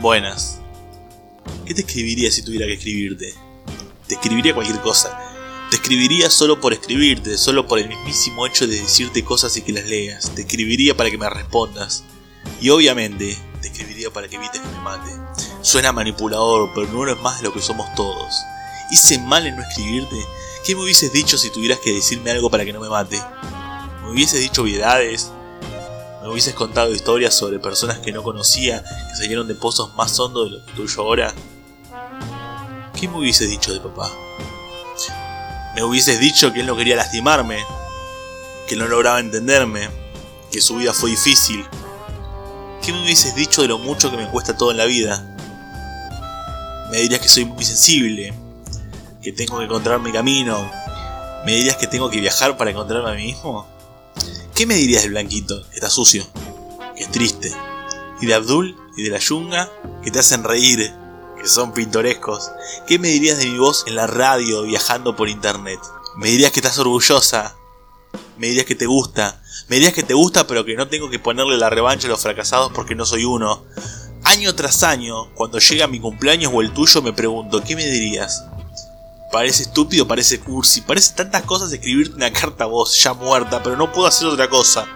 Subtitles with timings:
[0.00, 0.58] Buenas.
[1.66, 3.34] ¿Qué te escribiría si tuviera que escribirte?
[4.06, 5.20] Te escribiría cualquier cosa.
[5.68, 9.74] Te escribiría solo por escribirte, solo por el mismísimo hecho de decirte cosas y que
[9.74, 10.34] las leas.
[10.34, 12.02] Te escribiría para que me respondas.
[12.62, 15.10] Y obviamente, te escribiría para que evites que me mate.
[15.60, 18.34] Suena manipulador, pero no es más de lo que somos todos.
[18.90, 20.16] ¿Hice mal en no escribirte?
[20.64, 23.20] ¿Qué me hubieses dicho si tuvieras que decirme algo para que no me mate?
[24.04, 25.30] ¿Me hubieses dicho obviedades?
[26.20, 30.50] ¿Me hubieses contado historias sobre personas que no conocía que salieron de pozos más hondos
[30.50, 31.34] de lo tuyo ahora?
[32.98, 34.10] ¿Qué me hubieses dicho de papá?
[35.74, 37.64] Me hubieses dicho que él no quería lastimarme,
[38.68, 39.88] que no lograba entenderme,
[40.52, 41.64] que su vida fue difícil.
[42.82, 45.24] ¿Qué me hubieses dicho de lo mucho que me cuesta todo en la vida?
[46.90, 48.34] Me dirías que soy muy sensible,
[49.22, 50.70] que tengo que encontrar mi camino.
[51.46, 53.79] ¿Me dirías que tengo que viajar para encontrarme a mí mismo?
[54.60, 55.66] ¿Qué me dirías del blanquito?
[55.70, 56.22] Que está sucio,
[56.94, 57.50] que es triste.
[58.20, 60.92] Y de Abdul y de la yunga, que te hacen reír,
[61.40, 62.50] que son pintorescos.
[62.86, 65.80] ¿Qué me dirías de mi voz en la radio viajando por internet?
[66.18, 67.56] Me dirías que estás orgullosa.
[68.36, 69.42] Me dirías que te gusta.
[69.68, 72.20] Me dirías que te gusta pero que no tengo que ponerle la revancha a los
[72.20, 73.64] fracasados porque no soy uno.
[74.24, 78.44] Año tras año, cuando llega mi cumpleaños o el tuyo, me pregunto, ¿qué me dirías?
[79.30, 83.76] Parece estúpido, parece cursi, parece tantas cosas escribirte una carta a vos, ya muerta, pero
[83.76, 84.86] no puedo hacer otra cosa.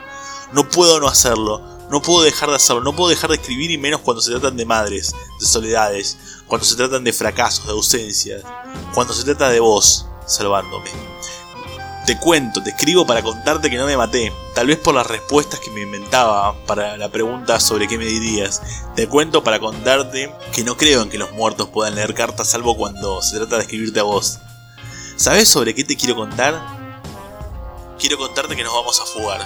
[0.53, 3.79] No puedo no hacerlo, no puedo dejar de hacerlo, no puedo dejar de escribir y
[3.79, 8.43] menos cuando se tratan de madres, de soledades, cuando se tratan de fracasos, de ausencias,
[8.93, 10.91] cuando se trata de vos, salvándome.
[12.07, 15.59] Te cuento, te escribo para contarte que no me maté, tal vez por las respuestas
[15.61, 18.61] que me inventaba para la pregunta sobre qué me dirías.
[18.95, 22.77] Te cuento para contarte que no creo en que los muertos puedan leer cartas salvo
[22.77, 24.39] cuando se trata de escribirte a vos.
[25.17, 26.61] ¿Sabes sobre qué te quiero contar?
[27.99, 29.41] Quiero contarte que nos vamos a fugar.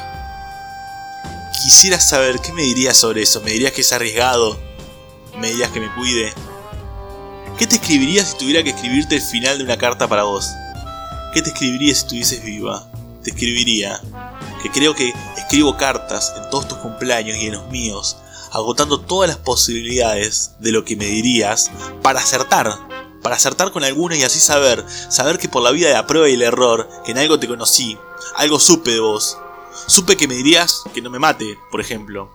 [1.63, 3.41] Quisiera saber qué me dirías sobre eso.
[3.41, 4.59] ¿Me dirías que es arriesgado?
[5.37, 6.33] ¿Me dirías que me cuide?
[7.57, 10.51] ¿Qué te escribirías si tuviera que escribirte el final de una carta para vos?
[11.39, 12.91] ¿Qué te escribiría si estuvieses viva?
[13.23, 14.03] Te escribiría
[14.61, 18.17] que creo que escribo cartas en todos tus cumpleaños y en los míos,
[18.51, 21.71] agotando todas las posibilidades de lo que me dirías
[22.03, 22.77] para acertar,
[23.23, 26.29] para acertar con alguna y así saber, saber que por la vida de la prueba
[26.29, 27.97] y el error, que en algo te conocí,
[28.35, 29.39] algo supe de vos.
[29.87, 32.33] Supe que me dirías que no me mate, por ejemplo.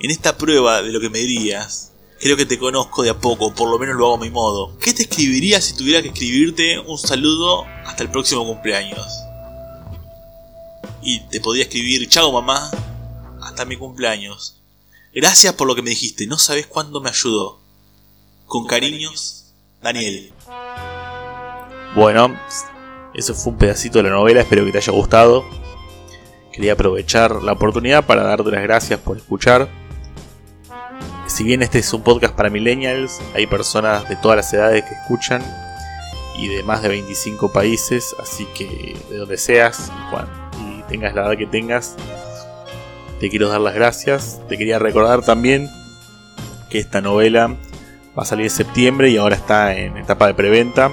[0.00, 3.54] En esta prueba de lo que me dirías, Creo que te conozco de a poco,
[3.54, 4.76] por lo menos lo hago a mi modo.
[4.78, 9.06] ¿Qué te escribiría si tuviera que escribirte un saludo hasta el próximo cumpleaños?
[11.00, 12.72] Y te podría escribir, chao mamá,
[13.40, 14.60] hasta mi cumpleaños.
[15.14, 17.60] Gracias por lo que me dijiste, no sabes cuándo me ayudó.
[18.46, 20.32] Con cariños, Daniel.
[21.94, 22.36] Bueno,
[23.14, 25.44] eso fue un pedacito de la novela, espero que te haya gustado.
[26.52, 29.77] Quería aprovechar la oportunidad para darte las gracias por escuchar
[31.38, 34.94] si bien este es un podcast para millennials, hay personas de todas las edades que
[34.96, 35.40] escuchan
[36.36, 39.92] y de más de 25 países, así que de donde seas
[40.58, 41.94] y, tengas la edad que tengas,
[43.20, 44.40] te quiero dar las gracias.
[44.48, 45.70] Te quería recordar también
[46.70, 47.54] que esta novela
[48.18, 50.90] va a salir en septiembre y ahora está en etapa de preventa.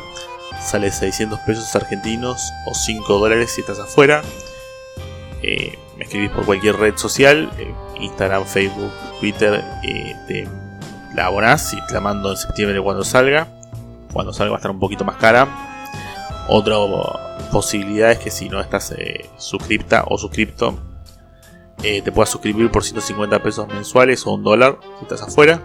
[0.63, 4.21] Sale 600 pesos argentinos o 5 dólares si estás afuera.
[5.41, 10.47] Eh, me escribís por cualquier red social, eh, Instagram, Facebook, Twitter, eh,
[11.15, 13.47] la abonás y te la mando en septiembre cuando salga.
[14.11, 15.47] Cuando salga va a estar un poquito más cara.
[16.47, 16.75] Otra
[17.51, 20.77] posibilidad es que si no estás eh, suscripta o suscripto,
[21.83, 25.61] eh, te puedas suscribir por 150 pesos mensuales o un dólar si estás afuera.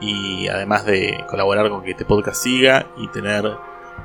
[0.00, 3.50] Y además de colaborar con que este podcast siga y tener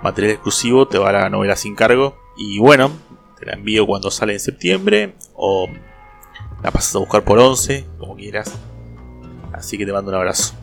[0.01, 2.17] material exclusivo, te va la novela sin cargo.
[2.37, 2.91] Y bueno,
[3.37, 5.67] te la envío cuando sale en septiembre o
[6.63, 8.51] la pasas a buscar por 11, como quieras.
[9.53, 10.53] Así que te mando un abrazo.